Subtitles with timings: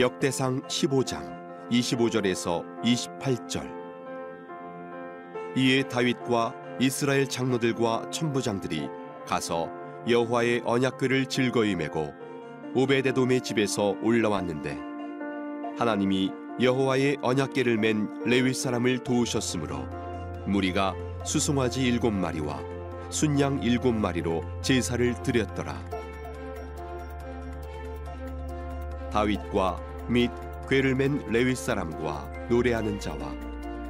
[0.00, 3.70] 역대상 15장 25절에서 28절
[5.58, 8.88] 이에 다윗과 이스라엘 장로들과 천부장들이
[9.26, 9.68] 가서
[10.08, 12.14] 여호와의 언약궤를 즐거이 메고
[12.74, 14.78] 오베데돔의 집에서 올라왔는데
[15.78, 19.86] 하나님이 여호와의 언약궤를 맨 레위 사람을 도우셨으므로
[20.46, 20.94] 무리가
[21.26, 22.58] 수송아지 일곱 마리와
[23.10, 26.00] 순양 일곱 마리로 제사를 드렸더라.
[29.12, 30.30] 다윗과 및
[30.68, 33.32] 궤를 맨 레위 사람과 노래하는 자와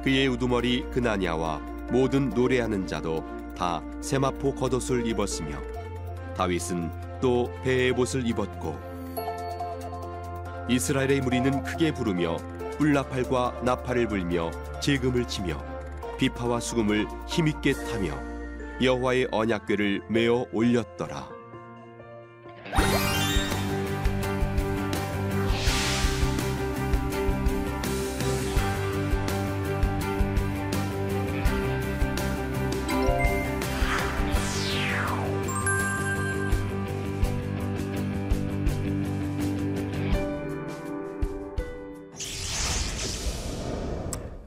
[0.03, 1.59] 그의 우두머리 그나냐와
[1.91, 3.23] 모든 노래하는 자도
[3.57, 5.57] 다 세마포 겉옷을 입었으며
[6.35, 8.79] 다윗은 또 배의 옷을 입었고
[10.69, 12.37] 이스라엘의 무리는 크게 부르며
[12.77, 14.49] 뿔나팔과 나팔을 불며
[14.79, 15.63] 재금을 치며
[16.17, 18.17] 비파와 수금을 힘있게 타며
[18.81, 21.40] 여호와의 언약궤를 메어 올렸더라.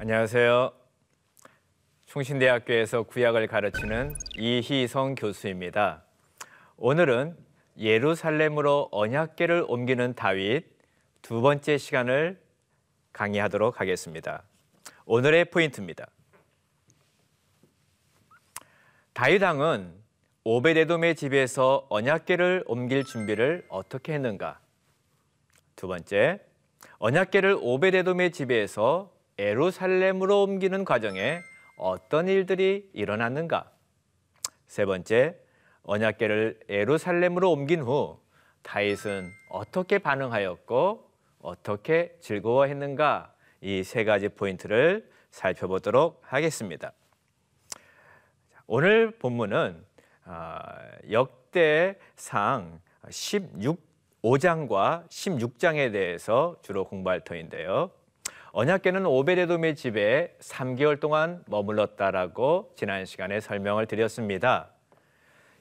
[0.06, 0.70] 안녕하세요.
[2.04, 6.02] 충신대학교에서 구약을 가르치는 이희성 교수입니다.
[6.76, 7.34] 오늘은
[7.78, 10.66] 예루살렘으로 언약궤를 옮기는 다윗
[11.22, 12.38] 두 번째 시간을
[13.14, 14.42] 강의하도록 하겠습니다.
[15.06, 16.06] 오늘의 포인트입니다.
[19.14, 19.90] 다윗 왕은
[20.44, 24.60] 오베데돔의 집에서 언약궤를 옮길 준비를 어떻게 했는가?
[25.76, 26.40] 두 번째,
[26.98, 31.40] 언약궤를 오베데돔의 집에서 에루살렘으로 옮기는 과정에
[31.76, 33.70] 어떤 일들이 일어났는가?
[34.66, 35.36] 세 번째,
[35.82, 38.20] 언약궤를 에루살렘으로 옮긴 후
[38.62, 43.32] 다윗은 어떻게 반응하였고 어떻게 즐거워했는가?
[43.60, 46.92] 이 세 가지 포인트를 살펴보도록 하겠습니다.
[48.66, 49.84] 오늘 본문은
[50.24, 50.78] 아,
[51.10, 57.90] 역대상 16장과 16장에 대해서 주로 공부할 터인데요.
[58.56, 64.68] 언약궤는 오베데돔의 집에 3개월 동안 머물렀다라고 지난 시간에 설명을 드렸습니다.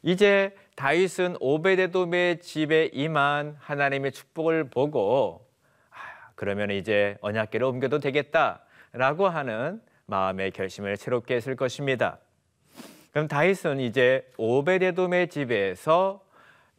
[0.03, 5.43] 이제 다윗은 오베데돔의 집에 임한 하나님의 축복을 보고
[5.89, 5.95] 아,
[6.35, 12.19] 그러면 이제 언약궤를 옮겨도 되겠다라고 하는 마음의 결심을 새롭게 했을 것입니다.
[13.09, 16.23] 그럼 다윗은 이제 오베데돔의 집에서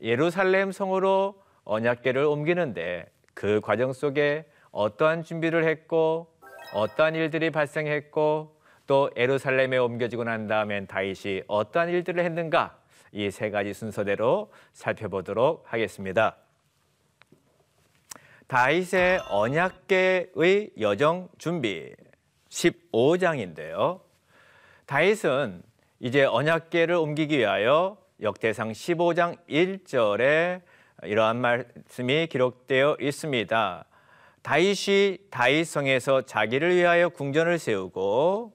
[0.01, 4.45] 예루살렘 성으로 언약궤를 옮기는데 그 과정 속에
[4.75, 6.29] 어떠한 준비를 했고
[6.75, 12.79] 어떠한 일들이 발생했고 또 에루살렘에 옮겨지고 난 다음엔 다윗이 어떠한 일들을 했는가
[13.13, 16.37] 이 세 가지 순서대로 살펴보도록 하겠습니다.
[18.49, 21.95] 다윗의 언약계의 여정 준비
[22.49, 24.01] 15장인데요.
[24.87, 25.63] 다윗은
[26.01, 30.61] 이제 언약계를 옮기기 위하여 역대상 15장 1절에
[31.05, 33.85] 이러한 말씀이 기록되어 있습니다.
[34.45, 38.53] 다윗이 다윗성에서 자기를 위하여 궁전을 세우고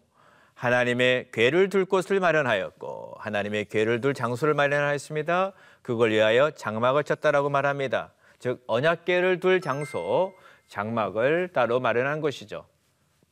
[0.54, 5.54] 하나님의 궤를 둘 곳을 마련하였고 하나님의 궤를 둘 장소를 마련하였습니다.
[5.82, 8.14] 그걸 위하여 장막을 쳤다라고 말합니다.
[8.38, 10.36] 즉 언약궤를 둘 장소,
[10.68, 12.68] 장막을 따로 마련한 것이죠.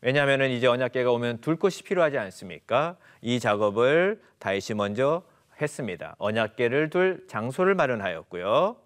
[0.01, 2.97] 왜냐하면 이제 언약궤가 오면 둘 곳이 필요하지 않습니까?
[3.21, 5.21] 이 작업을 다윗이 먼저
[5.61, 6.15] 했습니다.
[6.17, 8.77] 언약궤를 둘 장소를 마련하였고요.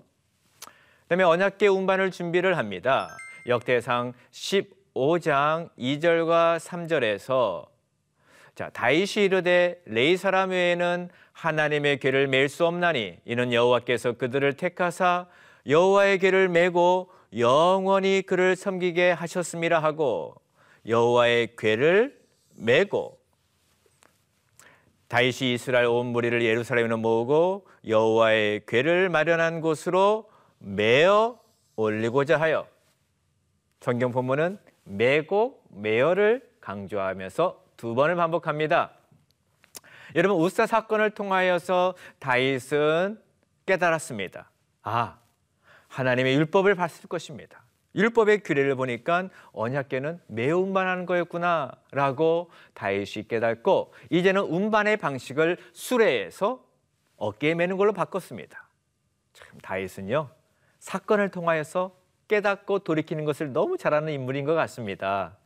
[1.03, 3.09] 그다음에 언약궤 운반을 준비를 합니다.
[3.47, 7.67] 역대상 15장 2절과 3절에서
[8.55, 15.27] 자 다윗이 이르되 레이 사람 외에는 하나님의 궤를 맬 수 없나니 이는 여호와께서 그들을 택하사
[15.67, 20.35] 여호와의 궤를 메고 영원히 그를 섬기게 하셨음이라 하고
[20.87, 22.19] 여호와의 궤를
[22.55, 23.17] 메고
[25.07, 30.29] 다윗이 이스라엘 온 무리를 예루살렘으로 모으고 여호와의 궤를 마련한 곳으로
[30.59, 31.39] 메어
[31.75, 32.67] 올리고자 하여
[33.81, 38.92] 성경 본문은 매고 매어를 강조하면서 두 번을 반복합니다.
[40.13, 43.19] 여러분 우사 사건을 통하여서 다윗은
[43.66, 44.51] 깨달았습니다.
[44.83, 45.18] 아,
[45.88, 47.63] 하나님의 율법을 봤을 것입니다.
[47.95, 56.63] 율법의 규례를 보니까 언약궤는 매우 운반하는 거였구나라고 다윗이 깨닫고 이제는 운반의 방식을 수레에서
[57.18, 58.68] 어깨에 매는 걸로 바꿨습니다.
[59.33, 60.30] 참 다윗은요
[60.78, 62.00] 사건을 통하여서
[62.31, 65.38] 깨닫고 돌이키는 것을 너무 잘하는 인물인 것 같습니다.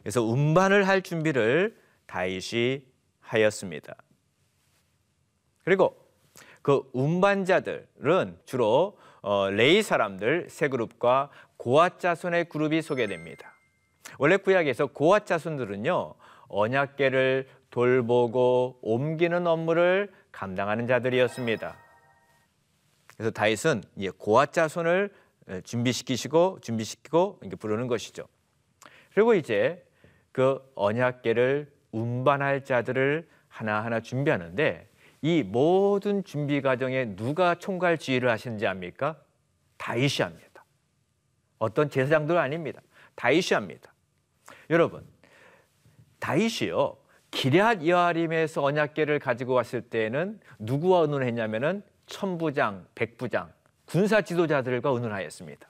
[0.00, 2.82] 그래서 운반을 할 준비를 다윗이
[3.20, 3.94] 하였습니다.
[5.64, 5.96] 그리고
[6.62, 13.54] 그 운반자들은 주로 어, 레이 사람들 세 그룹과 고아 자손의 그룹이 소개됩니다.
[14.18, 16.14] 원래 구약에서 고아 자손들은요
[16.48, 21.89] 언약계를 돌보고 옮기는 업무를 감당하는 자들이었습니다.
[23.20, 23.82] 그래서 다윗은
[24.16, 25.12] 고아 자손을
[25.64, 28.26] 준비시키시고 준비시키고 이렇게 부르는 것이죠.
[29.12, 29.84] 그리고 이제
[30.32, 34.88] 그 언약계를 운반할 자들을 하나하나 준비하는데
[35.20, 39.20] 이 모든 준비 과정에 누가 총괄 지휘를 하시는지 압니까?
[39.76, 40.64] 다윗이 합니다.
[41.58, 42.80] 어떤 제사장들 아닙니다.
[43.16, 43.92] 다윗이 합니다.
[44.70, 45.06] 여러분,
[46.20, 46.96] 다윗이요.
[47.32, 53.50] 기럇 여아림에서 언약궤를 가지고 왔을 때는 누구와 의논했냐면은 천부장, 백부장,
[53.86, 55.66] 군사 지도자들과 의논하였습니다.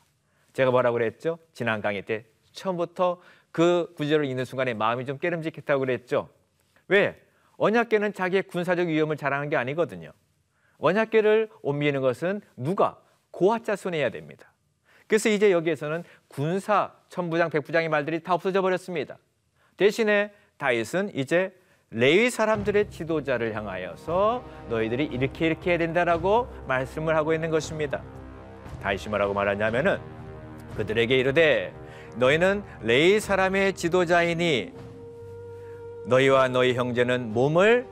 [0.52, 1.38] 제가 뭐라고 그랬죠?
[1.52, 3.20] 지난 강의 때 처음부터
[3.52, 6.28] 그 구절을 읽는 순간에 마음이 좀 깨름직했다고 그랬죠.
[6.88, 7.22] 왜?
[7.58, 10.12] 언약궤는 자기의 군사적 위험을 자랑하는 게 아니거든요.
[10.78, 12.98] 언약궤를 옮기는 것은 누가?
[13.30, 14.52] 고아자 손에 해야 됩니다.
[15.06, 19.18] 그래서 이제 여기에서는 군사, 천부장, 백부장의 말들이 다 없어져 버렸습니다.
[19.76, 21.54] 대신에 다윗은 이제
[21.92, 28.00] 레위 사람들의 지도자를 향하여서 너희들이 이렇게 이렇게 해야 된다라고 말씀을 하고 있는 것입니다.
[28.80, 29.98] 다윗이 뭐라고 말하냐면은
[30.76, 31.74] 그들에게 이르되
[32.14, 34.72] 너희는 레위 사람의 지도자이니
[36.06, 37.88] 너희와 너희 형제는 몸을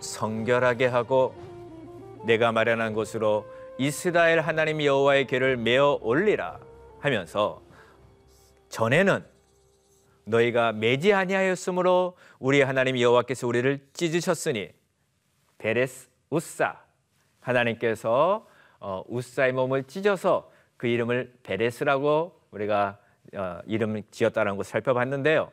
[0.00, 1.34] 성결하게 하고
[2.24, 3.44] 내가 마련한 곳으로
[3.76, 6.60] 이스라엘 하나님 여호와의 궤를 메어 올리라
[6.98, 7.60] 하면서
[8.70, 9.33] 전에는
[10.24, 14.70] 너희가 매지 아니하였으므로 우리 하나님 여호와께서 우리를 찢으셨으니
[15.58, 16.80] 베레스 우사
[17.40, 18.46] 하나님께서
[18.80, 22.98] 어, 우사의 몸을 찢어서 그 이름을 베레스라고 우리가
[23.34, 25.50] 어, 이름을 지었다는 것을 살펴봤는데요.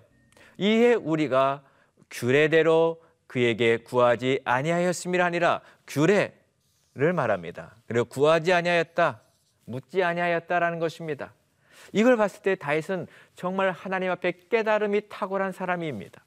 [0.58, 1.64] 이에 우리가
[2.10, 7.76] 규례대로 그에게 구하지 아니하였음이라 아니라 규례를 말합니다.
[7.88, 9.22] 그리고 구하지 아니하였다,
[9.66, 11.34] 묻지 아니하였다라는 것입니다.
[11.92, 16.24] 이걸 봤을 때 다윗은 정말 하나님 앞에 깨달음이 탁월한 사람입니다.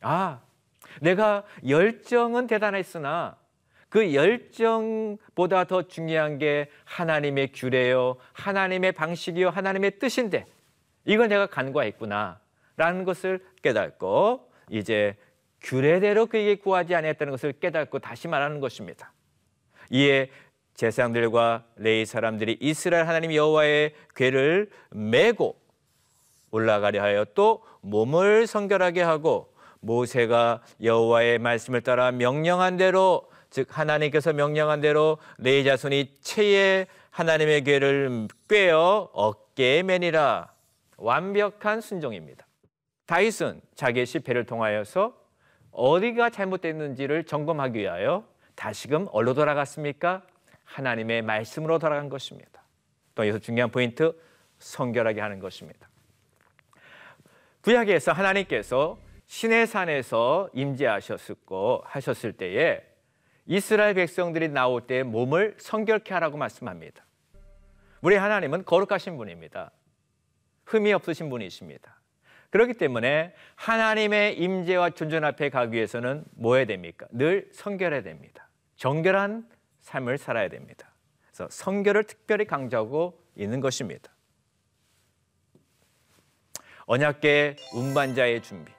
[0.00, 0.40] 아,
[1.00, 3.36] 내가 열정은 대단했으나
[3.88, 10.46] 그 열정보다 더 중요한 게 하나님의 규례요, 하나님의 방식이요, 하나님의 뜻인데
[11.04, 12.40] 이걸 내가 간과했구나.
[12.76, 15.16] 라는 것을 깨닫고 이제
[15.62, 19.12] 규례대로 그에게 구하지 아니했다는 것을 깨닫고 다시 말하는 것입니다.
[19.90, 20.30] 이에
[20.76, 25.58] 제사장들과 레이 사람들이 이스라엘 하나님 여호와의 궤를 메고
[26.50, 34.80] 올라가려 하여 또 몸을 성결하게 하고 모세가 여호와의 말씀을 따라 명령한 대로 즉 하나님께서 명령한
[34.80, 40.52] 대로 레이 자손이 체에 하나님의 궤를 꿰어 어깨에 매니라
[40.98, 42.46] 완벽한 순종입니다.
[43.06, 45.16] 다윗은 자기의 실패를 통하여서
[45.70, 50.22] 어디가 잘못됐는지를 점검하기 위하여 다시금 어디로 돌아갔습니까?
[50.66, 52.62] 하나님의 말씀으로 돌아간 것입니다.
[53.14, 54.14] 또 여기서 중요한 포인트
[54.58, 55.88] 성결하게 하는 것입니다.
[57.62, 62.80] 구약에서 하나님께서 신의 산에서 임재하셨고 하셨을 때에
[63.46, 67.04] 이스라엘 백성들이 나올 때 몸을 성결케 하라고 말씀합니다.
[68.02, 69.72] 우리 하나님은 거룩하신 분입니다.
[70.66, 72.00] 흠이 없으신 분이십니다.
[72.50, 77.06] 그렇기 때문에 하나님의 임재와 존존 앞에 가기 위해서는 뭐 해야 됩니까?
[77.10, 78.48] 늘 성결해야 됩니다.
[78.76, 79.48] 정결한
[79.86, 80.90] 삶을 살아야 됩니다.
[81.28, 84.10] 그래서 성결을 특별히 강조하고 있는 것입니다.
[86.86, 88.72] 언약계 운반자의 준비.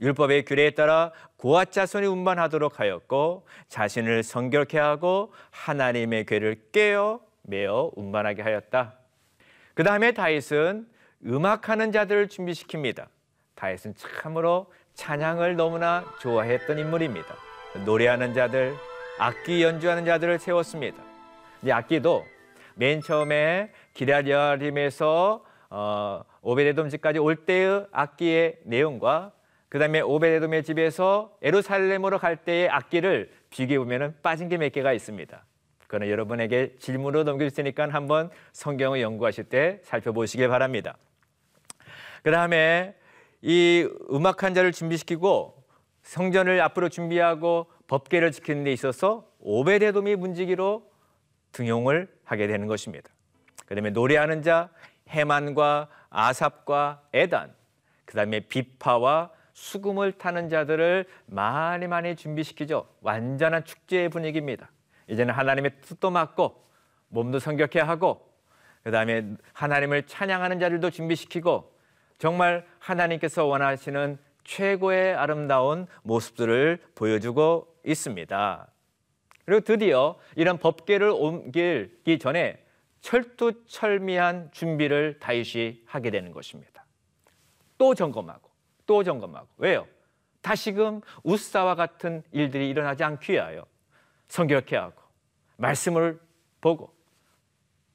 [0.00, 8.42] 율법의 규례에 따라 고아 자손이 운반하도록 하였고 자신을 성결케 하고 하나님의 궤를 깨어 메어 운반하게
[8.42, 8.94] 하였다.
[9.74, 10.88] 그 다음에 다윗은
[11.24, 13.06] 음악하는 자들을 준비시킵니다.
[13.54, 17.34] 다윗은 참으로 찬양을 너무나 좋아했던 인물입니다.
[17.84, 18.76] 노래하는 자들,
[19.18, 21.02] 악기 연주하는 자들을 세웠습니다.
[21.64, 22.24] 이 악기도
[22.74, 29.32] 맨 처음에 기라리아림에서 어, 오베데돔 집까지 올 때의 악기의 내용과
[29.68, 35.44] 그 다음에 오베데돔의 집에서 에루살렘으로 갈 때의 악기를 비교해 보면 빠진 게 몇 개가 있습니다.
[35.86, 40.96] 그거는 여러분에게 질문으로 넘길 테니까 한번 성경을 연구하실 때 살펴보시길 바랍니다.
[42.22, 42.94] 그 다음에
[43.42, 45.62] 이 음악 한 자를 준비시키고
[46.02, 50.90] 성전을 앞으로 준비하고 법계를 지키는 데 있어서 오베데돔이 문지기로
[51.52, 53.10] 등용을 하게 되는 것입니다.
[53.66, 54.70] 그다음에 노래하는 자
[55.10, 57.54] 해만과 아삽과 에단,
[58.06, 62.88] 그다음에 비파와 수금을 타는 자들을 많이 많이 준비시키죠.
[63.02, 64.70] 완전한 축제의 분위기입니다.
[65.08, 66.64] 이제는 하나님의 뜻도 맞고
[67.08, 68.26] 몸도 성격해 하고
[68.84, 71.70] 그다음에 하나님을 찬양하는 자들도 준비시키고
[72.16, 78.68] 정말 하나님께서 원하시는 최고의 아름다운 모습들을 보여주고 있습니다.
[79.44, 82.64] 그리고 드디어 이런 법계를 옮기기 전에
[83.00, 86.84] 철두철미한 준비를 다윗이 하게 되는 것입니다.
[87.76, 88.48] 또 점검하고
[88.86, 89.86] 또 점검하고 왜요?
[90.40, 93.64] 다시금 우사와 같은 일들이 일어나지 않기 위하여
[94.28, 95.02] 성결케 하고
[95.56, 96.20] 말씀을
[96.60, 96.94] 보고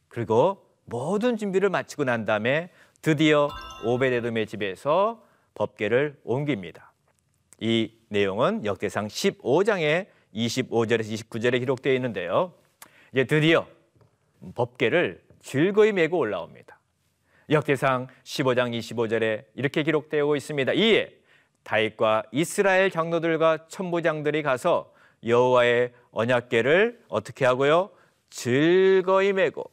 [0.08, 3.50] 그리고 모든 준비를 마치고 난 다음에 드디어
[3.86, 5.24] 오베데돔의 집에서
[5.58, 6.94] 법계를 옮깁니다.
[7.60, 12.54] 이 내용은 역대상 15장의 25절에서 29절에 기록되어 있는데요.
[13.12, 13.68] 이제 드디어
[14.54, 16.80] 법계를 즐거이 메고 올라옵니다.
[17.50, 20.74] 역대상 15장 25절에 이렇게 기록되어 있습니다.
[20.74, 21.18] 이에
[21.64, 24.94] 다윗과 이스라엘 장로들과 천부장들이 가서
[25.26, 27.90] 여호와의 언약궤를 어떻게 하고요?
[28.30, 29.64] 즐거이 메고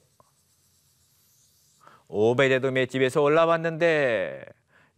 [2.08, 4.44] 오베데돔의 집에서 올라왔는데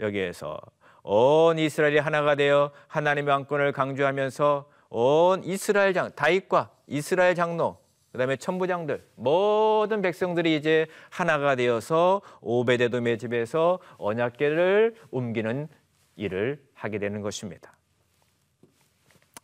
[0.01, 0.61] 여기에서
[1.09, 7.79] 온 이스라엘이 하나가 되어 하나님의 왕권을 강조하면서 온 이스라엘 장 다윗과 이스라엘 장로
[8.11, 15.69] 그다음에 천부장들 모든 백성들이 이제 하나가 되어서 오베데돔의 집에서 언약궤를 옮기는
[16.17, 17.77] 일을 하게 되는 것입니다.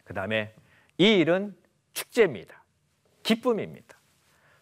[0.03, 0.55] 그다음에
[0.99, 1.55] 이 일은
[1.93, 2.65] 축제입니다.
[3.23, 3.99] 기쁨입니다.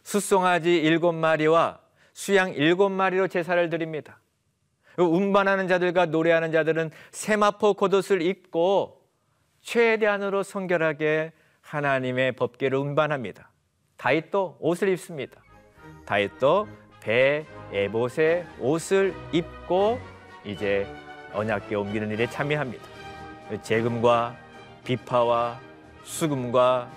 [0.02, 1.80] 숫송아지 일곱 마리와
[2.12, 4.19] 수양 일곱 마리로 제사를 드립니다.
[4.96, 9.00] 운반하는 자들과 노래하는 자들은 세마포 겉옷을 입고
[9.60, 13.50] 최대한으로 성결하게 하나님의 법계를 운반합니다.
[13.96, 15.42] 다윗도 옷을 입습니다.
[16.06, 16.68] 다윗도
[17.00, 19.98] 배 에봇의 옷을 입고
[20.44, 20.86] 이제
[21.32, 22.84] 언약궤 옮기는 일에 참여합니다.
[23.62, 24.36] 재금과
[24.84, 25.60] 비파와
[26.02, 26.90] 수금과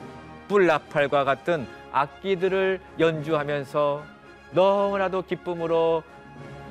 [0.48, 4.04] 뿔나팔과 같은 악기들을 연주하면서
[4.52, 6.04] 너무나도 기쁨으로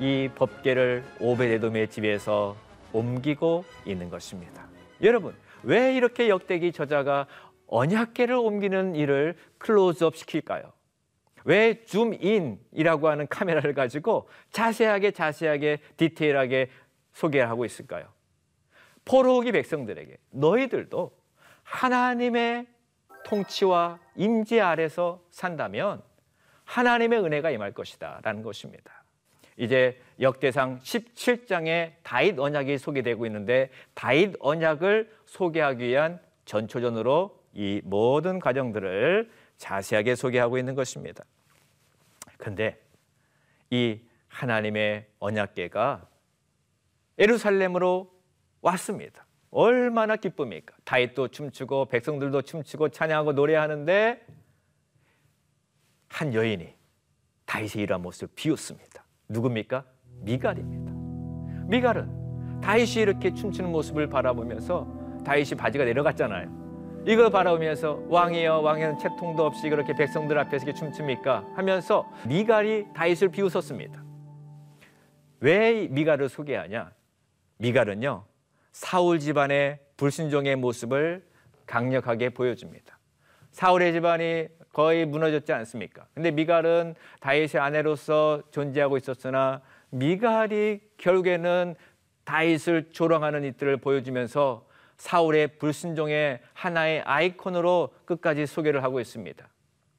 [0.03, 2.57] 이 법계를 오베데돔의 집에서
[2.91, 4.67] 옮기고 있는 것입니다.
[5.01, 5.33] 여러분,
[5.63, 7.25] 왜 이렇게 역대기 저자가
[7.67, 10.73] 언약계를 옮기는 일을 클로즈업 시킬까요?
[11.45, 16.69] 왜 줌인이라고 하는 카메라를 가지고 자세하게 자세하게 디테일하게
[17.13, 18.07] 소개를 하고 있을까요?
[19.05, 21.17] 포로기 백성들에게 너희들도
[21.63, 22.67] 하나님의
[23.23, 26.03] 통치와 임재 아래서 산다면
[26.65, 29.02] 하나님의 은혜가 임할 것이다 라는 것입니다.
[29.57, 39.31] 이제 역대상 17장에 다윗 언약이 소개되고 있는데 다윗 언약을 소개하기 위한 전초전으로 이 모든 과정들을
[39.57, 41.23] 자세하게 소개하고 있는 것입니다.
[42.37, 42.79] 근데
[43.69, 46.07] 이 하나님의 언약계가
[47.19, 48.11] 예루살렘으로
[48.61, 49.25] 왔습니다.
[49.51, 50.75] 얼마나 기쁨입니까?
[50.83, 54.25] 다윗도 춤추고 백성들도 춤추고 찬양하고 노래하는데
[56.09, 56.73] 한 여인이
[57.45, 58.92] 다윗의 이러한 모습을 비웃습니다.
[59.29, 59.83] 누굽니까?
[60.21, 60.91] 미갈입니다.
[61.67, 64.87] 미갈은 다윗이 이렇게 춤추는 모습을 바라보면서
[65.25, 67.03] 다윗이 바지가 내려갔잖아요.
[67.05, 71.45] 이걸 바라보면서 왕이여 왕이는 채통도 없이 그렇게 백성들 앞에서 이렇게 춤춥니까?
[71.55, 74.03] 하면서 미갈이 다윗을 비웃었습니다.
[75.41, 76.91] 왜 미갈을 소개하냐?
[77.57, 78.25] 미갈은요
[78.71, 81.25] 사울 집안의 불순종의 모습을
[81.65, 82.97] 강력하게 보여줍니다.
[83.53, 86.07] 사울의 집안이 거의 무너졌지 않습니까?
[86.13, 91.75] 근데 미갈은 다윗의 아내로서 존재하고 있었으나 미갈이 결국에는
[92.25, 94.67] 다윗을 조롱하는 이들을 보여주면서
[94.97, 99.47] 사울의 불순종의 하나의 아이콘으로 끝까지 소개를 하고 있습니다.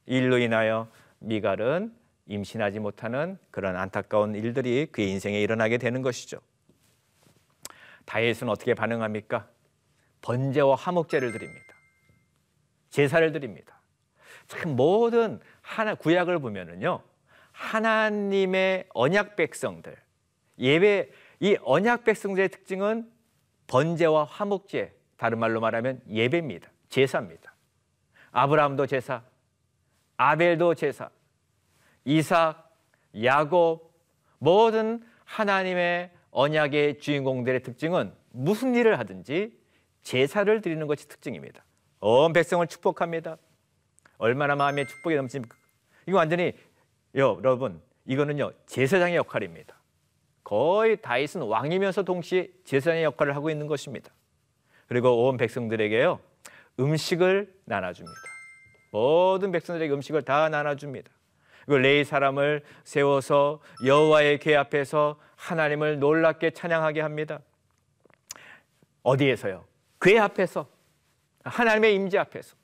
[0.06, 0.88] 일로 인하여
[1.20, 1.94] 미갈은
[2.26, 6.38] 임신하지 못하는 그런 안타까운 일들이 그의 인생에 일어나게 되는 것이죠.
[8.06, 9.46] 다윗은 어떻게 반응합니까?
[10.22, 11.73] 번제와 화목제를 드립니다.
[12.94, 13.80] 제사를 드립니다.
[14.46, 17.02] 참 모든 하나 구약을 보면은요.
[17.50, 19.96] 하나님의 언약 백성들
[20.60, 21.10] 예배
[21.40, 23.10] 이 언약 백성들의 특징은
[23.66, 26.70] 번제와 화목제 다른 말로 말하면 예배입니다.
[26.88, 27.52] 제사입니다.
[28.30, 29.24] 아브라함도 제사,
[30.16, 31.10] 아벨도 제사,
[32.04, 32.72] 이삭,
[33.24, 33.92] 야곱
[34.38, 39.58] 모든 하나님의 언약의 주인공들의 특징은 무슨 일을 하든지
[40.02, 41.64] 제사를 드리는 것이 특징입니다.
[42.06, 43.38] 온 백성을 축복합니다.
[44.18, 45.56] 얼마나 마음에 축복이 넘칩니까?
[46.06, 46.52] 이거 완전히
[47.14, 49.74] 여러분 이거는요 제사장의 역할입니다.
[50.44, 54.12] 거의 다윗은 왕이면서 동시에 제사장의 역할을 하고 있는 것입니다.
[54.86, 56.20] 그리고 온 백성들에게요
[56.78, 58.20] 음식을 나눠줍니다.
[58.90, 61.10] 모든 백성들에게 음식을 다 나눠줍니다.
[61.64, 67.38] 그 레이 사람을 세워서 여호와의 궤 앞에서 하나님을 놀랍게 찬양하게 합니다.
[69.02, 69.64] 어디에서요?
[70.02, 70.73] 궤 앞에서
[71.44, 72.56] 하나님의 임재 앞에서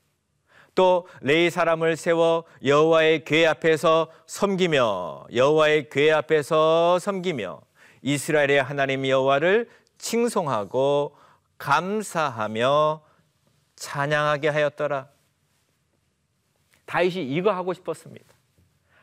[0.73, 7.61] 또 레이 사람을 세워 여호와의 궤 앞에서 섬기며 여호와의 궤 앞에서 섬기며
[8.01, 11.15] 이스라엘의 하나님 여호와를 칭송하고
[11.57, 13.03] 감사하며
[13.75, 15.07] 찬양하게 하였더라.
[16.85, 18.33] 다윗이 이거 하고 싶었습니다.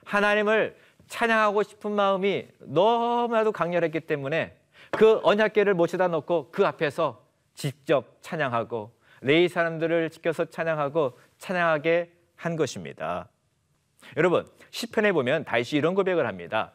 [0.05, 4.59] 하나님을 찬양하고 싶은 마음이 너무나도 강렬했기 때문에
[4.91, 7.23] 그 언약궤를 모셔다 놓고 그 앞에서
[7.55, 13.29] 직접 찬양하고 레이 사람들을 지켜서 찬양하고 찬양하게 한 것입니다.
[14.17, 16.73] 여러분 시편에 보면 다시 이런 고백을 합니다.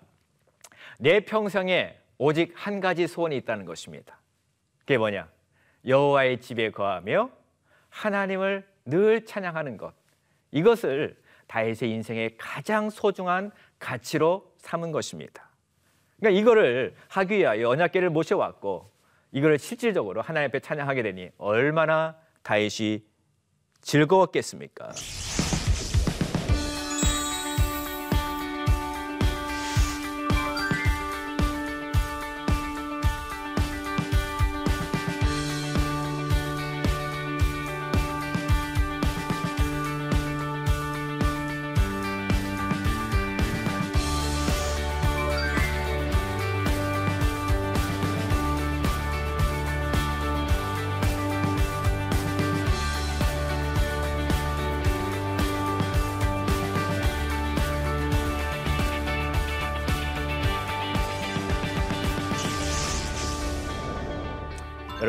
[1.00, 4.19] 내 평생에 오직 한 가지 소원이 있다는 것입니다.
[4.79, 5.29] 그게 뭐냐?
[5.85, 7.29] 여호와의 집에 거하며
[7.89, 9.93] 하나님을 늘 찬양하는 것.
[10.51, 15.50] 이것을 다윗의 인생의 가장 소중한 가치로 삼은 것입니다.
[16.17, 18.91] 그러니까 이거를 하기 위하여 언약궤를 모셔왔고
[19.31, 23.01] 이거를 실질적으로 하나님 앞에 찬양하게 되니 얼마나 다윗이
[23.81, 24.91] 즐거웠겠습니까?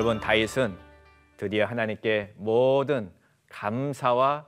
[0.05, 0.77] 여러분 다윗은
[1.39, 3.11] 드디어 하나님께 모든
[3.49, 4.47] 감사와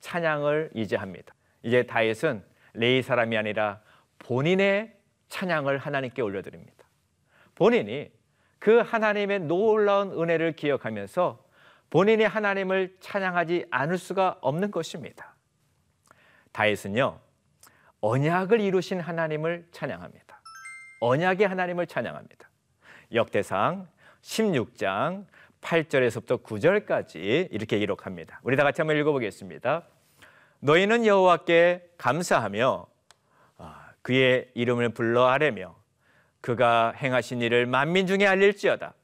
[0.00, 1.34] 찬양을 이제 합니다.
[1.62, 2.44] 이제 다윗은
[2.74, 3.80] 레이 사람이 아니라
[4.18, 4.94] 본인의
[5.28, 6.84] 찬양을 하나님께 올려드립니다.
[7.54, 8.12] 본인이
[8.58, 11.42] 그 하나님의 놀라운 은혜를 기억하면서
[11.88, 15.34] 본인이 하나님을 찬양하지 않을 수가 없는 것입니다.
[16.52, 17.18] 다윗은요
[18.02, 20.42] 언약을 이루신 하나님을 찬양합니다.
[21.00, 22.50] 언약의 하나님을 찬양합니다.
[23.14, 23.88] 역대상
[24.22, 25.26] 16장
[25.60, 28.40] 8절에서부터 9절까지 이렇게 기록합니다.
[28.42, 29.82] 우리 다 같이 한번 읽어보겠습니다.
[30.60, 32.86] 너희는 여호와께 감사하며
[33.58, 35.76] 아, 그의 이름을 불러 아뢰며
[36.40, 38.94] 그가 행하신 일을 만민 중에 알릴지어다.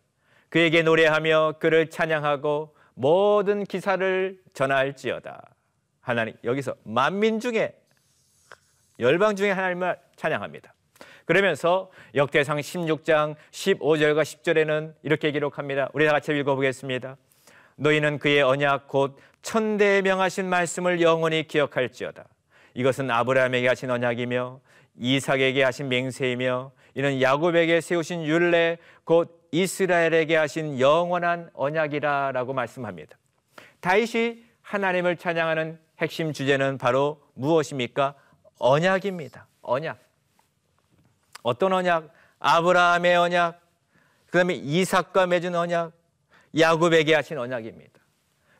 [0.48, 5.42] 그에게 노래하며 그를 찬양하고 모든 기사를 전할지어다.
[6.00, 7.81] 하나님 여기서 만민 중에
[8.98, 10.74] 열방 중에 하나님을 찬양합니다.
[11.25, 15.89] 그러면서 역대상 16장 15절과 10절에는 이렇게 기록합니다.
[15.95, 17.17] 우리 다 같이 읽어보겠습니다.
[17.77, 22.25] 너희는 그의 언약 곧 천대에 명하신 말씀을 영원히 기억할지어다.
[22.75, 24.61] 이것은 아브라함에게 하신 언약이며
[24.97, 33.17] 이삭에게 하신 맹세이며 이는 야곱에게 세우신 율례 곧 이스라엘에게 하신 영원한 언약이라라고 말씀합니다.
[33.81, 38.15] 다윗이 하나님을 찬양하는 핵심 주제는 바로 무엇입니까?
[38.59, 39.47] 언약입니다.
[39.63, 40.04] 언약.
[41.45, 42.11] 어떤 언약?
[42.41, 43.61] 아브라함의 언약,
[44.27, 45.93] 그 다음에 이삭과 맺은 언약,
[46.59, 48.01] 야곱에게 하신 언약입니다.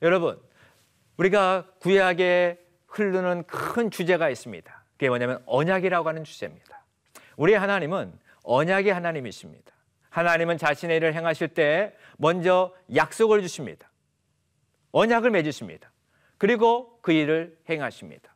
[0.03, 0.41] 여러분,
[1.17, 4.85] 우리가 구약에 흐르는 큰 주제가 있습니다.
[4.93, 6.85] 그게 뭐냐면 언약이라고 하는 주제입니다.
[7.37, 8.13] 우리 하나님은
[8.45, 9.73] 언약의 하나님이십니다.
[10.11, 13.91] 하나님은 자신의 일을 행하실 때 먼저 약속을 주십니다.
[14.93, 15.91] 언약을 맺으십니다.
[16.37, 18.35] 그리고 그 일을 행하십니다.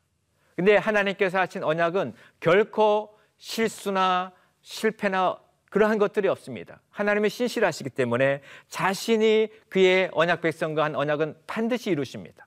[0.57, 5.39] 근데 하나님께서 하신 언약은 결코 실수나 실패나
[5.71, 6.81] 그러한 것들이 없습니다.
[6.91, 12.47] 하나님의 신실하시기 때문에 자신이 그의 언약 백성과 한 언약은 반드시 이루십니다.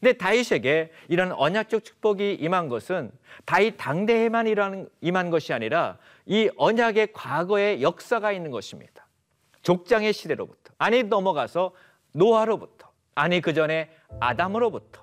[0.00, 3.12] 근데 다윗에게 이런 언약적 축복이 임한 것은
[3.44, 4.46] 다윗 당대에만
[5.02, 9.06] 임한 것이 아니라 이 언약의 과거의 역사가 있는 것입니다.
[9.60, 11.72] 족장의 시대로부터 아니 넘어가서
[12.12, 13.90] 노아로부터 아니 그 전에
[14.20, 15.02] 아담으로부터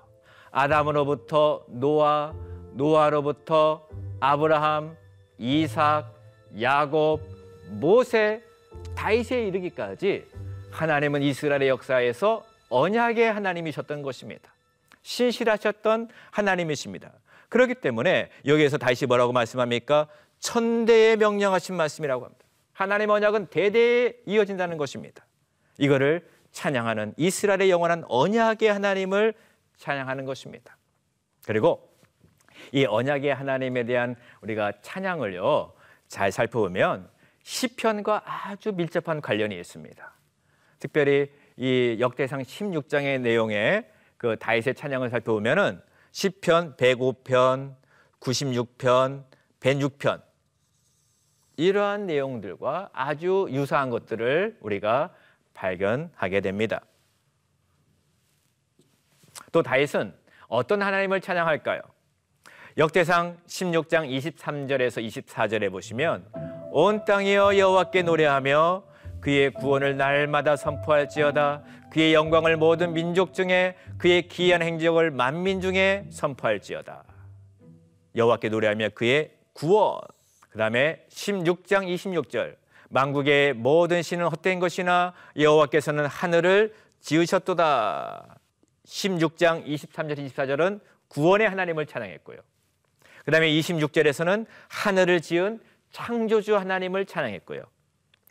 [0.50, 2.34] 아담으로부터 노아
[2.72, 3.88] 노아로부터
[4.18, 4.96] 아브라함
[5.38, 6.17] 이삭
[6.60, 7.20] 야곱,
[7.70, 8.42] 모세,
[8.96, 10.26] 다윗에 이르기까지
[10.70, 14.52] 하나님은 이스라엘의 역사에서 언약의 하나님이셨던 것입니다.
[15.02, 17.12] 신실하셨던 하나님이십니다.
[17.48, 20.08] 그렇기 때문에 여기에서 다시 뭐라고 말씀합니까?
[20.38, 22.44] 천대에 명령하신 말씀이라고 합니다.
[22.72, 25.26] 하나님 언약은 대대에 이어진다는 것입니다.
[25.78, 29.34] 이거를 찬양하는 이스라엘의 영원한 언약의 하나님을
[29.76, 30.76] 찬양하는 것입니다.
[31.44, 31.88] 그리고
[32.72, 35.72] 이 언약의 하나님에 대한 우리가 찬양을요.
[36.08, 37.08] 잘 살펴보면
[37.42, 40.12] 시편과 아주 밀접한 관련이 있습니다.
[40.78, 45.80] 특별히 이 역대상 16장의 내용에 그 다윗의 찬양을 살펴보면은
[46.12, 47.76] 시편 105편,
[48.20, 49.24] 96편,
[49.60, 50.22] 106편
[51.56, 55.14] 이러한 내용들과 아주 유사한 것들을 우리가
[55.54, 56.80] 발견하게 됩니다.
[59.50, 60.14] 또 다윗은
[60.46, 61.80] 어떤 하나님을 찬양할까요?
[62.78, 66.24] 역대상 16장 23절에서 24절에 보시면
[66.70, 68.84] 온 땅이여 여호와께 노래하며
[69.20, 77.02] 그의 구원을 날마다 선포할지어다 그의 영광을 모든 민족 중에 그의 기이한 행적을 만민 중에 선포할지어다
[78.14, 80.00] 여호와께 노래하며 그의 구원.
[80.50, 82.54] 그다음에 16장 26절
[82.90, 88.38] 만국의 모든 신은 헛된 것이나 여호와께서는 하늘을 지으셨도다.
[88.86, 92.38] 16장 23절 24절은 구원의 하나님을 찬양했고요.
[93.28, 95.60] 그 다음에 26절에서는 하늘을 지은
[95.90, 97.60] 창조주 하나님을 찬양했고요.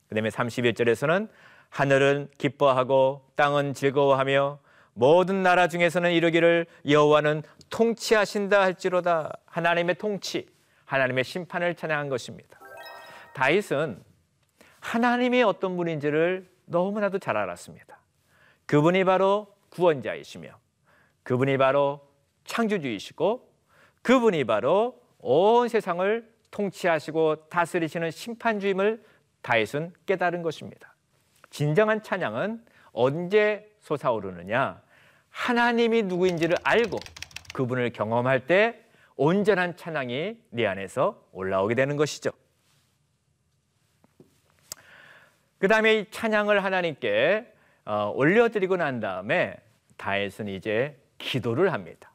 [0.10, 1.30] 그 다음에 31절에서는
[1.70, 4.58] 하늘은 기뻐하고 땅은 즐거워하며
[4.96, 10.48] 모든 나라 중에서는 이르기를 여호와는 통치하신다 할지로다 하나님의 통치,
[10.86, 12.60] 하나님의 심판을 찬양한 것입니다.
[13.36, 14.02] 다윗은
[14.80, 18.00] 하나님이 어떤 분인지를 너무나도 잘 알았습니다.
[18.66, 20.50] 그분이 바로 구원자이시며
[21.22, 22.02] 그분이 바로
[22.46, 23.47] 창조주이시고
[24.08, 29.04] 그분이 바로 온 세상을 통치하시고 다스리시는 심판주임을
[29.42, 30.96] 다윗은 깨달은 것입니다.
[31.50, 34.82] 진정한 찬양은 언제 솟아오르느냐?
[35.30, 36.98] 하나님이 누구인지를 알고
[37.54, 38.82] 그분을 경험할 때
[39.18, 42.32] 온전한 찬양이 네 안에서 올라오게 되는 것이죠.
[45.60, 49.58] 그 다음에 이 찬양을 하나님께 어, 올려드리고 난 다음에
[49.98, 52.07] 다윗은 이제 기도를 합니다.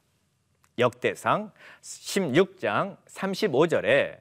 [0.77, 4.19] 역대상 16장 35절에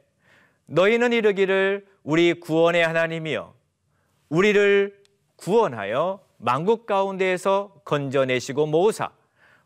[0.66, 3.54] 너희는 이르기를 우리 구원의 하나님이여
[4.28, 5.02] 우리를
[5.36, 9.10] 구원하여 만국 가운데에서 건져내시고 모으사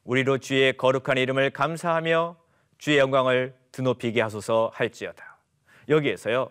[0.05, 2.37] 우리로 주의 거룩한 이름을 감사하며
[2.79, 5.39] 주의 영광을 드높이게 하소서 할지어다.
[5.89, 6.51] 여기에서요.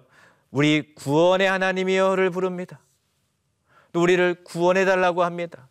[0.52, 2.80] 우리 구원의 하나님이여를 부릅니다.
[3.92, 5.68] 또 우리를 구원해 달라고 합니다.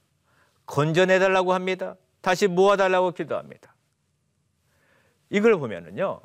[0.66, 1.96] 건져내 달라고 합니다.
[2.20, 3.73] 다시 모아 달라고 기도합니다.
[5.30, 6.20] 이걸 보면은요.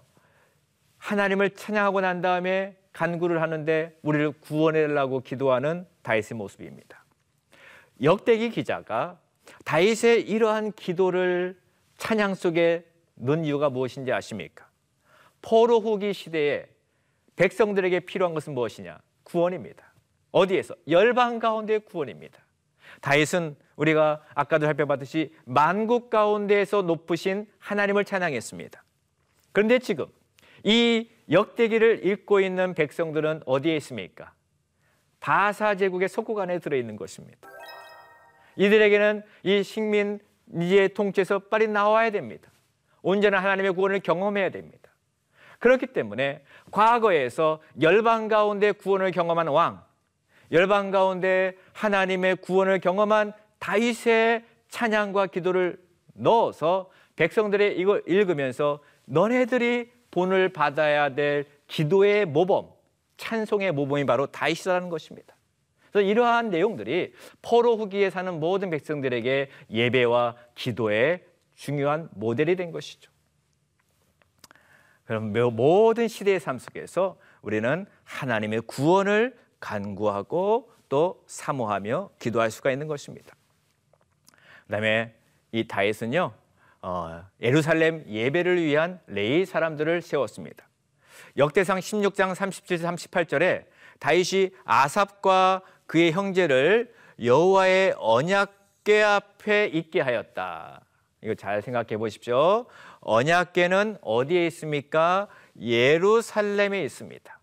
[0.97, 7.03] 하나님을 찬양하고 난 다음에 간구를 하는데 우리를 구원해 달라고 기도하는 다윗의 모습입니다.
[8.01, 9.19] 역대기 기자가
[9.65, 11.59] 다윗의 이러한 기도를
[11.97, 12.85] 찬양 속에
[13.15, 14.69] 넣은 이유가 무엇인지 아십니까?
[15.41, 16.67] 포로 후기 시대에
[17.35, 18.99] 백성들에게 필요한 것은 무엇이냐?
[19.23, 19.93] 구원입니다.
[20.31, 20.75] 어디에서?
[20.87, 22.39] 열방 가운데 구원입니다.
[23.01, 28.83] 다윗은 우리가 아까도 살펴봤듯이 만국 가운데에서 높으신 하나님을 찬양했습니다.
[29.51, 30.05] 그런데 지금
[30.63, 34.33] 이 역대기를 읽고 있는 백성들은 어디에 있습니까?
[35.19, 37.49] 바사 제국의 속국 안에 들어 있는 것입니다.
[38.55, 42.51] 이들에게는 이 식민지의 통치에서 빨리 나와야 됩니다.
[43.01, 44.89] 온전한 하나님의 구원을 경험해야 됩니다.
[45.59, 49.83] 그렇기 때문에 과거에서 열방 가운데 구원을 경험한 왕,
[50.51, 55.77] 열방 가운데 하나님의 구원을 경험한 다윗의 찬양과 기도를
[56.13, 62.69] 넣어서 백성들의 이걸 읽으면서 너네들이 본을 받아야 될 기도의 모범,
[63.17, 65.35] 찬송의 모범이 바로 다윗이라는 것입니다.
[65.91, 73.11] 그래서 이러한 내용들이 포로 후기에 사는 모든 백성들에게 예배와 기도의 중요한 모델이 된 것이죠.
[75.05, 83.35] 그럼 모든 시대의 삶 속에서 우리는 하나님의 구원을 간구하고 또 사모하며 기도할 수가 있는 것입니다.
[84.67, 85.15] 그다음에
[85.51, 86.31] 이 다윗은요
[86.81, 90.67] 어, 예루살렘 예배를 위한 레이 사람들을 세웠습니다.
[91.37, 93.65] 역대상 16장 37, 38절에
[93.99, 100.81] 다윗이 아삽과 그의 형제를 여호와의 언약궤 앞에 있게 하였다.
[101.21, 102.65] 이거 잘 생각해 보십시오.
[103.01, 105.27] 언약궤는 어디에 있습니까?
[105.59, 107.39] 예루살렘에 있습니다.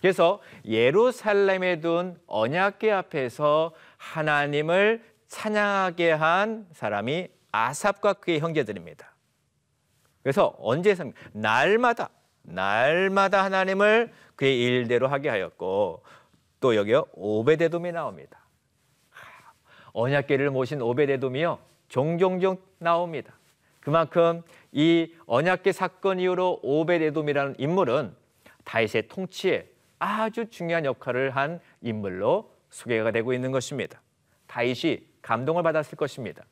[0.00, 9.14] 그래서 예루살렘에 둔 언약궤 앞에서 하나님을 찬양하게 한 사람이 아삽과 그의 형제들입니다.
[10.22, 10.94] 그래서 언제
[11.32, 12.10] 날마다
[12.42, 16.02] 날마다 하나님을 그의 일대로 하게 하였고
[16.60, 18.38] 또 여기요 오베데돔이 나옵니다.
[19.92, 21.58] 언약궤를 모신 오베데돔이요
[21.88, 23.34] 종종종 나옵니다.
[23.80, 28.14] 그만큼 이 언약궤 사건 이후로 오베데돔이라는 인물은
[28.64, 34.00] 다윗의 통치에 아주 중요한 역할을 한 인물로 소개가 되고 있는 것입니다.
[34.46, 36.44] 다윗이 감동을 받았을 것입니다.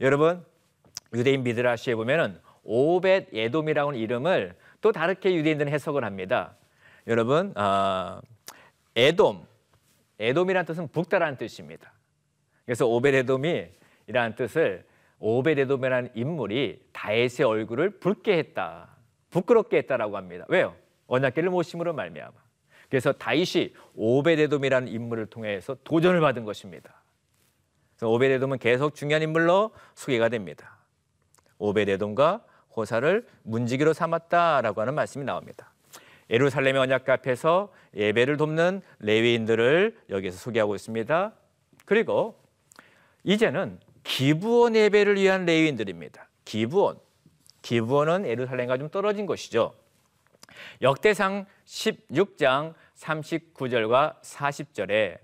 [0.00, 0.44] 여러분
[1.14, 6.56] 유대인 미드라시에 보면은 오벳 에돔이라는 이름을 또 다르게 유대인들은 해석을 합니다.
[7.06, 8.20] 여러분 어,
[8.96, 9.46] 에돔
[10.18, 11.92] 에돔이라는 뜻은 북다라는 뜻입니다.
[12.64, 14.84] 그래서 오벳 에돔이라는 뜻을
[15.18, 18.88] 오벳 에돔이라는 인물이 다윗의 얼굴을 붉게 했다,
[19.30, 20.44] 부끄럽게 했다라고 합니다.
[20.48, 20.74] 왜요?
[21.06, 22.32] 언약궤를 모심으로 말미암아.
[22.88, 27.01] 그래서 다윗이 오벳 에돔이라는 인물을 통해서 도전을 받은 것입니다.
[28.08, 30.78] 오베데돔은 계속 중요한 인물로 소개가 됩니다.
[31.58, 35.72] 오베데돔과 호사를 문지기로 삼았다라고 하는 말씀이 나옵니다.
[36.30, 41.32] 예루살렘의 언약 앞에서 예배를 돕는 레위인들을 여기서 소개하고 있습니다.
[41.84, 42.40] 그리고
[43.24, 46.28] 이제는 기부원 예배를 위한 레위인들입니다.
[46.44, 46.98] 기부원.
[47.60, 49.74] 기부원은 예루살렘과 좀 떨어진 곳이죠.
[50.80, 55.18] 역대상 16장 39절과 40절에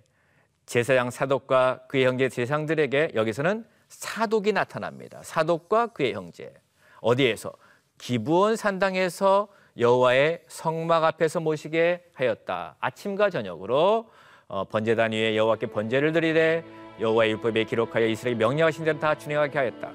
[0.68, 5.18] 제사장 사독과 그의 형제 제상들에게 여기서는 사독이 나타납니다.
[5.22, 6.52] 사독과 그의 형제.
[7.00, 7.54] 어디에서?
[7.96, 12.76] 기부원 산당에서 여호와의 성막 앞에서 모시게 하였다.
[12.80, 14.10] 아침과 저녁으로
[14.46, 16.62] 어, 번제단 위에 여호와께 번제를 드리되
[17.00, 19.90] 여호와의 율법에 기록하여 이스라엘 명령하신 대로 다 준행하게 하였다.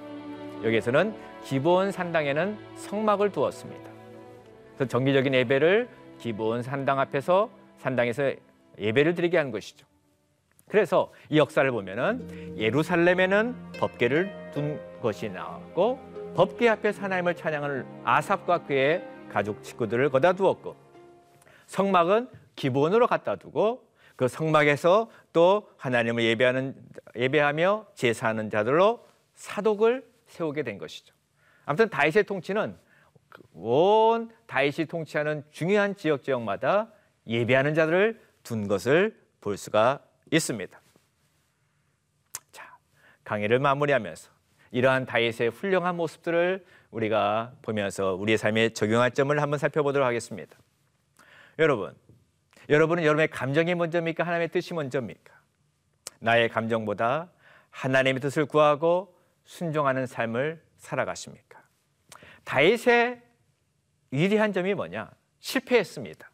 [0.64, 3.92] 여기에서는 기본 산당에는 성막을 두었습니다.
[4.76, 8.34] 그래서 정기적인 예배를 기본 산당 앞에서 산당에서
[8.80, 9.86] 예배를 드리게 한 것이죠.
[10.68, 16.00] 그래서 이 역사를 보면은 예루살렘에는 법궤를 둔 것이 나왔고
[16.36, 20.76] 법궤 앞에 하나님을 찬양을 아삽과 그의 가족 친구들을 거다 두었고
[21.68, 26.76] 성막은 기본으로 갖다 두고 그 성막에서 또 하나님을 예배하는
[27.16, 31.14] 예배하며 제사하는 자들로 사독을 세우게 된 것이죠.
[31.66, 32.76] 아무튼 다윗의 통치는
[33.54, 36.92] 온 다윗이 통치하는 중요한 지역 지역마다
[37.28, 40.00] 예배하는 자들을 둔 것을 볼 수가
[40.38, 40.82] 있습니다.
[42.52, 42.78] 자,
[43.24, 44.32] 강의를 마무리하면서
[44.72, 50.58] 이러한 다윗의 훌륭한 모습들을 우리가 보면서 우리의 삶에 적용할 점을 한번 살펴보도록 하겠습니다.
[51.60, 51.96] 여러분,
[52.70, 54.24] 여러분은 여러분의 감정이 먼저입니까?
[54.24, 55.34] 하나님의 뜻이 먼저입니까?
[56.20, 57.30] 나의 감정보다
[57.70, 59.16] 하나님의 뜻을 구하고
[59.46, 61.62] 순종하는 삶을 살아가십니까?
[62.44, 63.22] 다윗의
[64.12, 65.12] 위대한 점이 뭐냐?
[65.40, 66.32] 실패했습니다.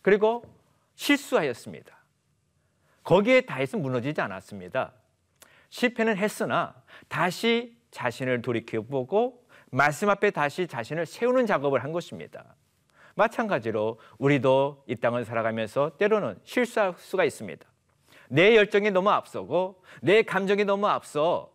[0.00, 0.44] 그리고
[0.94, 2.01] 실수하였습니다.
[3.04, 4.92] 거기에 다윗은 무너지지 않았습니다.
[5.70, 6.74] 실패는 했으나
[7.08, 12.54] 다시 자신을 돌이켜보고 말씀 앞에 다시 자신을 세우는 작업을 한 것입니다.
[13.14, 17.66] 마찬가지로 우리도 이 땅을 살아가면서 때로는 실수할 수가 있습니다.
[18.28, 21.52] 내 열정이 너무 앞서고 내 감정이 너무 앞서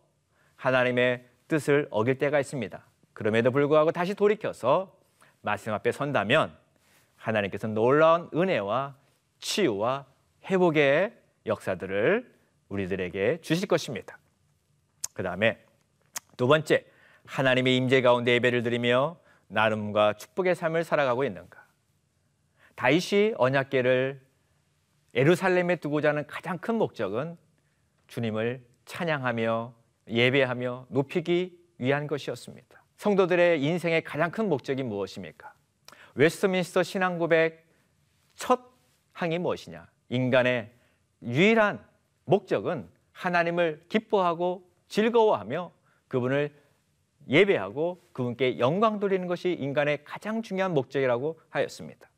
[0.56, 2.84] 하나님의 뜻을 어길 때가 있습니다.
[3.12, 4.96] 그럼에도 불구하고 다시 돌이켜서
[5.40, 6.56] 말씀 앞에 선다면
[7.16, 8.94] 하나님께서 놀라운 은혜와
[9.40, 10.06] 치유와
[10.44, 11.12] 회복의
[11.48, 12.32] 역사들을
[12.68, 14.18] 우리들에게 주실 것입니다.
[15.14, 15.58] 그 다음에
[16.36, 16.84] 두 번째,
[17.26, 21.66] 하나님의 임재 가운데 예배를 드리며 나눔과 축복의 삶을 살아가고 있는가?
[22.76, 24.20] 다윗이 언약궤를
[25.14, 27.36] 예루살렘에 두고자 하는 가장 큰 목적은
[28.06, 29.74] 주님을 찬양하며
[30.08, 32.82] 예배하며 높이기 위한 것이었습니다.
[32.96, 35.52] 성도들의 인생의 가장 큰 목적이 무엇입니까?
[36.14, 37.66] 웨스트민스터 신앙 고백
[38.34, 38.60] 첫
[39.12, 39.88] 항이 무엇이냐?
[40.08, 40.77] 인간의
[41.22, 41.84] 유일한
[42.24, 45.72] 목적은 하나님을 기뻐하고 즐거워하며
[46.08, 46.54] 그분을
[47.28, 52.08] 예배하고 그분께 영광 돌리는 것이 인간의 가장 중요한 목적이라고 하였습니다.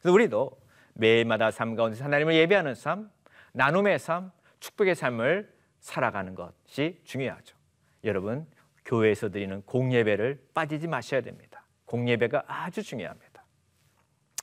[0.00, 0.58] 그래서 우리도
[0.94, 3.10] 매일마다 삶 가운데 하나님을 예배하는 삶,
[3.52, 7.56] 나눔의 삶, 축복의 삶을 살아가는 것이 중요하죠.
[8.04, 8.46] 여러분,
[8.84, 11.64] 교회에서 드리는 공예배를 빠지지 마셔야 됩니다.
[11.86, 13.44] 공예배가 아주 중요합니다.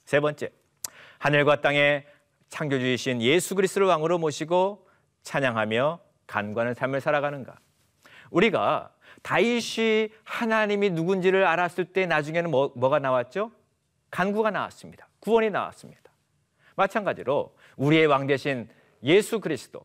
[0.06, 0.50] 세 번째,
[1.20, 2.06] 하늘과 땅의
[2.54, 4.88] 창조주이신 예수 그리스도를 왕으로 모시고
[5.24, 7.56] 찬양하며 간과하는 삶을 살아가는가?
[8.30, 8.92] 우리가
[9.24, 13.52] 다윗이 하나님이 누군지를 알았을 때 나중에는 뭐, 뭐가 나왔죠?
[14.12, 15.08] 간구가 나왔습니다.
[15.20, 16.12] 구원이 나왔습니다.
[16.76, 18.70] 마찬가지로 우리의 왕 대신
[19.02, 19.84] 예수 그리스도,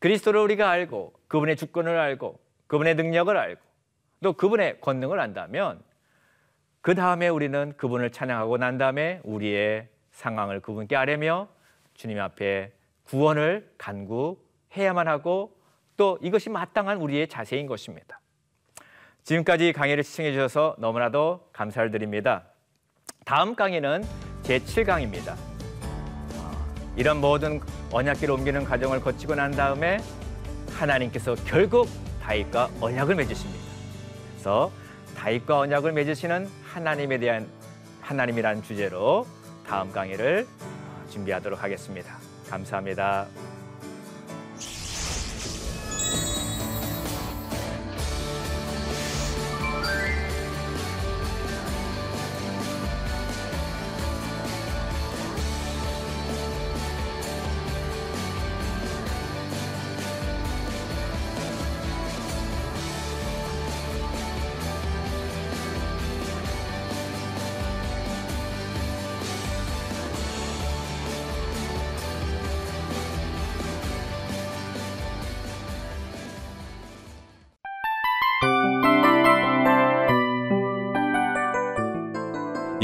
[0.00, 3.62] 그리스도를 우리가 알고 그분의 주권을 알고 그분의 능력을 알고
[4.24, 5.80] 또 그분의 권능을 안다면
[6.80, 11.59] 그 다음에 우리는 그분을 찬양하고 난 다음에 우리의 상황을 그분께 아뢰며
[12.00, 12.72] 주님 앞에
[13.04, 15.54] 구원을 간구해야만 하고
[15.98, 18.22] 또 이것이 마땅한 우리의 자세인 것입니다.
[19.22, 22.44] 지금까지 강의를 시청해 주셔서 너무나도 감사를 드립니다.
[23.26, 24.02] 다음 강의는
[24.44, 25.36] 제7강입니다.
[26.96, 27.60] 이런 모든
[27.92, 29.98] 언약기를 옮기는 과정을 거치고 난 다음에
[30.70, 31.86] 하나님께서 결국
[32.22, 33.62] 다윗과 언약을 맺으십니다.
[34.32, 34.72] 그래서
[35.18, 37.46] 다윗과 언약을 맺으시는 하나님에 대한
[38.00, 39.26] 하나님이라는 주제로
[39.66, 40.46] 다음 강의를
[41.10, 42.16] 준비하도록 하겠습니다.
[42.48, 43.26] 감사합니다.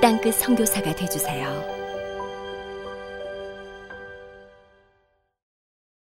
[0.00, 1.77] 땅끝 성교사가 되주세요